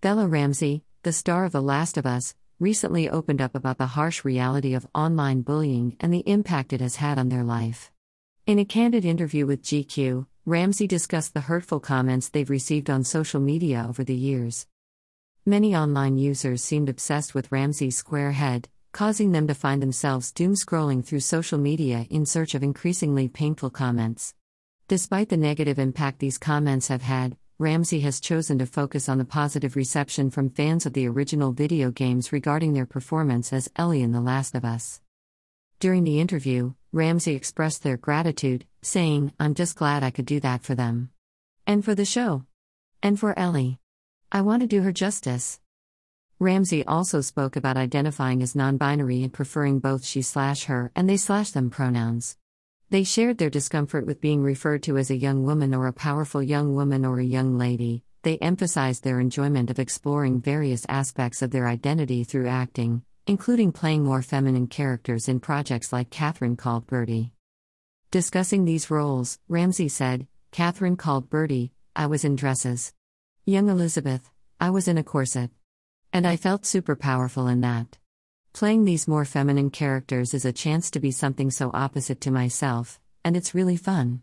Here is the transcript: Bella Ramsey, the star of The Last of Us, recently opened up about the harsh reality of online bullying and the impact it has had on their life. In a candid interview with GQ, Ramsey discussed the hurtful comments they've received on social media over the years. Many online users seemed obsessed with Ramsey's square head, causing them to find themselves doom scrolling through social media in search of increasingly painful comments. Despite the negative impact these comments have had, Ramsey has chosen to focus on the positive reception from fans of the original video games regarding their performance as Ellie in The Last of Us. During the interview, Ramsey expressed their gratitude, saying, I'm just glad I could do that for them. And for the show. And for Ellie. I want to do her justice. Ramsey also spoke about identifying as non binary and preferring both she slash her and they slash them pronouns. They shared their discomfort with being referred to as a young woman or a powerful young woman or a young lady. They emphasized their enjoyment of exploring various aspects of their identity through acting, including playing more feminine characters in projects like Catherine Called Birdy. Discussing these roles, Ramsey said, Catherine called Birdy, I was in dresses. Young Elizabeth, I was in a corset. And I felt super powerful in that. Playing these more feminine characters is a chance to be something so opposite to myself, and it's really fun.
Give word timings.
Bella 0.00 0.28
Ramsey, 0.28 0.84
the 1.02 1.12
star 1.12 1.44
of 1.44 1.50
The 1.50 1.60
Last 1.60 1.98
of 1.98 2.06
Us, 2.06 2.32
recently 2.60 3.10
opened 3.10 3.40
up 3.40 3.56
about 3.56 3.78
the 3.78 3.98
harsh 3.98 4.24
reality 4.24 4.72
of 4.72 4.86
online 4.94 5.42
bullying 5.42 5.96
and 5.98 6.14
the 6.14 6.22
impact 6.24 6.72
it 6.72 6.80
has 6.80 6.96
had 6.96 7.18
on 7.18 7.30
their 7.30 7.42
life. 7.42 7.90
In 8.46 8.60
a 8.60 8.64
candid 8.64 9.04
interview 9.04 9.44
with 9.44 9.64
GQ, 9.64 10.26
Ramsey 10.46 10.86
discussed 10.86 11.34
the 11.34 11.40
hurtful 11.40 11.80
comments 11.80 12.28
they've 12.28 12.48
received 12.48 12.88
on 12.88 13.02
social 13.02 13.40
media 13.40 13.86
over 13.88 14.04
the 14.04 14.14
years. 14.14 14.68
Many 15.44 15.74
online 15.74 16.16
users 16.16 16.62
seemed 16.62 16.88
obsessed 16.88 17.34
with 17.34 17.50
Ramsey's 17.50 17.96
square 17.96 18.30
head, 18.30 18.68
causing 18.92 19.32
them 19.32 19.48
to 19.48 19.54
find 19.54 19.82
themselves 19.82 20.30
doom 20.30 20.54
scrolling 20.54 21.04
through 21.04 21.20
social 21.20 21.58
media 21.58 22.06
in 22.08 22.24
search 22.24 22.54
of 22.54 22.62
increasingly 22.62 23.26
painful 23.26 23.70
comments. 23.70 24.32
Despite 24.86 25.28
the 25.28 25.36
negative 25.36 25.80
impact 25.80 26.20
these 26.20 26.38
comments 26.38 26.86
have 26.86 27.02
had, 27.02 27.36
Ramsey 27.60 27.98
has 28.00 28.20
chosen 28.20 28.56
to 28.60 28.66
focus 28.66 29.08
on 29.08 29.18
the 29.18 29.24
positive 29.24 29.74
reception 29.74 30.30
from 30.30 30.48
fans 30.48 30.86
of 30.86 30.92
the 30.92 31.08
original 31.08 31.50
video 31.50 31.90
games 31.90 32.30
regarding 32.30 32.72
their 32.72 32.86
performance 32.86 33.52
as 33.52 33.68
Ellie 33.74 34.00
in 34.00 34.12
The 34.12 34.20
Last 34.20 34.54
of 34.54 34.64
Us. 34.64 35.00
During 35.80 36.04
the 36.04 36.20
interview, 36.20 36.74
Ramsey 36.92 37.34
expressed 37.34 37.82
their 37.82 37.96
gratitude, 37.96 38.64
saying, 38.80 39.32
I'm 39.40 39.54
just 39.54 39.74
glad 39.74 40.04
I 40.04 40.10
could 40.10 40.24
do 40.24 40.38
that 40.38 40.62
for 40.62 40.76
them. 40.76 41.10
And 41.66 41.84
for 41.84 41.96
the 41.96 42.04
show. 42.04 42.44
And 43.02 43.18
for 43.18 43.36
Ellie. 43.36 43.80
I 44.30 44.42
want 44.42 44.62
to 44.62 44.68
do 44.68 44.82
her 44.82 44.92
justice. 44.92 45.58
Ramsey 46.38 46.86
also 46.86 47.20
spoke 47.20 47.56
about 47.56 47.76
identifying 47.76 48.40
as 48.40 48.54
non 48.54 48.76
binary 48.76 49.24
and 49.24 49.32
preferring 49.32 49.80
both 49.80 50.04
she 50.04 50.22
slash 50.22 50.66
her 50.66 50.92
and 50.94 51.10
they 51.10 51.16
slash 51.16 51.50
them 51.50 51.70
pronouns. 51.70 52.36
They 52.90 53.04
shared 53.04 53.36
their 53.36 53.50
discomfort 53.50 54.06
with 54.06 54.22
being 54.22 54.42
referred 54.42 54.82
to 54.84 54.96
as 54.96 55.10
a 55.10 55.16
young 55.16 55.44
woman 55.44 55.74
or 55.74 55.88
a 55.88 55.92
powerful 55.92 56.42
young 56.42 56.74
woman 56.74 57.04
or 57.04 57.20
a 57.20 57.24
young 57.24 57.58
lady. 57.58 58.02
They 58.22 58.38
emphasized 58.38 59.04
their 59.04 59.20
enjoyment 59.20 59.68
of 59.68 59.78
exploring 59.78 60.40
various 60.40 60.86
aspects 60.88 61.42
of 61.42 61.50
their 61.50 61.68
identity 61.68 62.24
through 62.24 62.48
acting, 62.48 63.02
including 63.26 63.72
playing 63.72 64.04
more 64.04 64.22
feminine 64.22 64.68
characters 64.68 65.28
in 65.28 65.38
projects 65.38 65.92
like 65.92 66.08
Catherine 66.08 66.56
Called 66.56 66.86
Birdy. 66.86 67.32
Discussing 68.10 68.64
these 68.64 68.90
roles, 68.90 69.38
Ramsey 69.48 69.88
said, 69.88 70.26
Catherine 70.50 70.96
called 70.96 71.28
Birdy, 71.28 71.72
I 71.94 72.06
was 72.06 72.24
in 72.24 72.36
dresses. 72.36 72.94
Young 73.44 73.68
Elizabeth, 73.68 74.30
I 74.58 74.70
was 74.70 74.88
in 74.88 74.96
a 74.96 75.04
corset. 75.04 75.50
And 76.10 76.26
I 76.26 76.36
felt 76.36 76.64
super 76.64 76.96
powerful 76.96 77.48
in 77.48 77.60
that. 77.60 77.98
Playing 78.58 78.86
these 78.86 79.06
more 79.06 79.24
feminine 79.24 79.70
characters 79.70 80.34
is 80.34 80.44
a 80.44 80.52
chance 80.52 80.90
to 80.90 80.98
be 80.98 81.12
something 81.12 81.48
so 81.48 81.70
opposite 81.72 82.20
to 82.22 82.32
myself, 82.32 82.98
and 83.24 83.36
it's 83.36 83.54
really 83.54 83.76
fun. 83.76 84.22